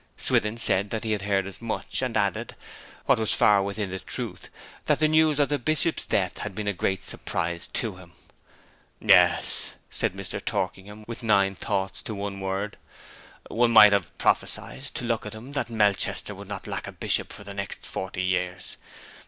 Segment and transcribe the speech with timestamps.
[0.17, 2.55] Swithin said he had heard as much, and added,
[3.05, 4.49] what was far within the truth,
[4.87, 8.13] that the news of the Bishop's death had been a great surprise to him.
[8.99, 10.43] 'Yes,' said Mr.
[10.43, 12.77] Torkingham, with nine thoughts to one word.
[13.47, 17.31] 'One might have prophesied, to look at him, that Melchester would not lack a bishop
[17.31, 18.77] for the next forty years.